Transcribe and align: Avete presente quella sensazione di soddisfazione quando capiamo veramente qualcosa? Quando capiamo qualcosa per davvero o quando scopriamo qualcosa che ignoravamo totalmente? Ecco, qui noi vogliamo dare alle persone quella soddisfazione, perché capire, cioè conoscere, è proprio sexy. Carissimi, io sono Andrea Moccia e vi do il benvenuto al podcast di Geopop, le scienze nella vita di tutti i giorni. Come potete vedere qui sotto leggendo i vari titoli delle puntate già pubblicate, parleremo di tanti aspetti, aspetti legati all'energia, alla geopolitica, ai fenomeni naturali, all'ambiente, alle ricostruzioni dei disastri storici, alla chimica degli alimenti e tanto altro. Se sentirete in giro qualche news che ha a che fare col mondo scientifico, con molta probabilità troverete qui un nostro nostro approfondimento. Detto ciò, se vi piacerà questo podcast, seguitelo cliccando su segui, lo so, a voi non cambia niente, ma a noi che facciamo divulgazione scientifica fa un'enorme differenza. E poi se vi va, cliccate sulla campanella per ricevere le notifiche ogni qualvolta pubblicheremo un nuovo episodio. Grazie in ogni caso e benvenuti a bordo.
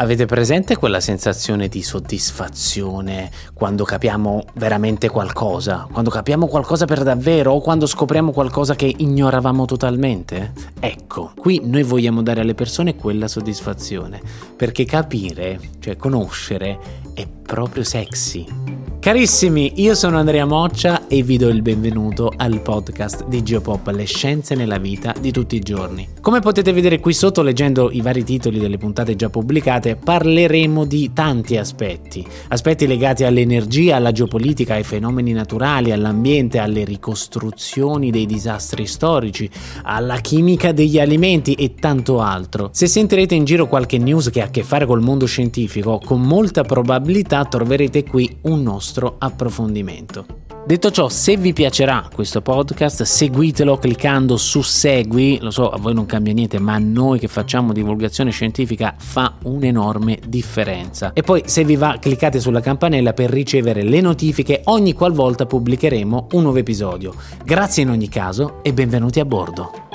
Avete 0.00 0.24
presente 0.24 0.78
quella 0.78 0.98
sensazione 0.98 1.68
di 1.68 1.82
soddisfazione 1.82 3.30
quando 3.52 3.84
capiamo 3.84 4.44
veramente 4.54 5.10
qualcosa? 5.10 5.86
Quando 5.92 6.08
capiamo 6.08 6.46
qualcosa 6.46 6.86
per 6.86 7.02
davvero 7.02 7.52
o 7.52 7.60
quando 7.60 7.84
scopriamo 7.84 8.32
qualcosa 8.32 8.74
che 8.74 8.90
ignoravamo 8.96 9.66
totalmente? 9.66 10.52
Ecco, 10.80 11.32
qui 11.36 11.60
noi 11.62 11.82
vogliamo 11.82 12.22
dare 12.22 12.40
alle 12.40 12.54
persone 12.54 12.96
quella 12.96 13.28
soddisfazione, 13.28 14.22
perché 14.56 14.86
capire, 14.86 15.60
cioè 15.80 15.96
conoscere, 15.96 16.78
è 17.12 17.26
proprio 17.28 17.84
sexy. 17.84 18.79
Carissimi, 19.00 19.80
io 19.80 19.94
sono 19.94 20.18
Andrea 20.18 20.44
Moccia 20.44 21.06
e 21.06 21.22
vi 21.22 21.38
do 21.38 21.48
il 21.48 21.62
benvenuto 21.62 22.30
al 22.36 22.60
podcast 22.60 23.26
di 23.28 23.42
Geopop, 23.42 23.86
le 23.88 24.04
scienze 24.04 24.54
nella 24.54 24.76
vita 24.76 25.14
di 25.18 25.32
tutti 25.32 25.56
i 25.56 25.60
giorni. 25.60 26.06
Come 26.20 26.40
potete 26.40 26.70
vedere 26.74 27.00
qui 27.00 27.14
sotto 27.14 27.40
leggendo 27.40 27.90
i 27.90 28.02
vari 28.02 28.24
titoli 28.24 28.58
delle 28.58 28.76
puntate 28.76 29.16
già 29.16 29.30
pubblicate, 29.30 29.96
parleremo 29.96 30.84
di 30.84 31.14
tanti 31.14 31.56
aspetti, 31.56 32.22
aspetti 32.48 32.86
legati 32.86 33.24
all'energia, 33.24 33.96
alla 33.96 34.12
geopolitica, 34.12 34.74
ai 34.74 34.84
fenomeni 34.84 35.32
naturali, 35.32 35.92
all'ambiente, 35.92 36.58
alle 36.58 36.84
ricostruzioni 36.84 38.10
dei 38.10 38.26
disastri 38.26 38.84
storici, 38.84 39.48
alla 39.82 40.16
chimica 40.16 40.72
degli 40.72 41.00
alimenti 41.00 41.54
e 41.54 41.74
tanto 41.74 42.20
altro. 42.20 42.68
Se 42.70 42.86
sentirete 42.86 43.34
in 43.34 43.46
giro 43.46 43.66
qualche 43.66 43.96
news 43.96 44.28
che 44.28 44.42
ha 44.42 44.44
a 44.44 44.50
che 44.50 44.62
fare 44.62 44.84
col 44.84 45.00
mondo 45.00 45.24
scientifico, 45.24 46.02
con 46.04 46.20
molta 46.20 46.64
probabilità 46.64 47.46
troverete 47.46 48.04
qui 48.04 48.36
un 48.42 48.62
nostro 48.62 48.88
nostro 48.90 49.14
approfondimento. 49.18 50.26
Detto 50.66 50.90
ciò, 50.90 51.08
se 51.08 51.36
vi 51.36 51.52
piacerà 51.52 52.08
questo 52.12 52.42
podcast, 52.42 53.02
seguitelo 53.02 53.78
cliccando 53.78 54.36
su 54.36 54.60
segui, 54.62 55.38
lo 55.40 55.50
so, 55.50 55.70
a 55.70 55.78
voi 55.78 55.94
non 55.94 56.06
cambia 56.06 56.32
niente, 56.32 56.58
ma 56.58 56.74
a 56.74 56.78
noi 56.78 57.18
che 57.18 57.28
facciamo 57.28 57.72
divulgazione 57.72 58.30
scientifica 58.30 58.94
fa 58.98 59.36
un'enorme 59.44 60.18
differenza. 60.26 61.12
E 61.14 61.22
poi 61.22 61.42
se 61.46 61.64
vi 61.64 61.76
va, 61.76 61.98
cliccate 61.98 62.40
sulla 62.40 62.60
campanella 62.60 63.12
per 63.12 63.30
ricevere 63.30 63.82
le 63.82 64.00
notifiche 64.00 64.60
ogni 64.64 64.92
qualvolta 64.92 65.46
pubblicheremo 65.46 66.28
un 66.32 66.42
nuovo 66.42 66.58
episodio. 66.58 67.14
Grazie 67.44 67.84
in 67.84 67.90
ogni 67.90 68.08
caso 68.08 68.62
e 68.62 68.72
benvenuti 68.72 69.18
a 69.18 69.24
bordo. 69.24 69.89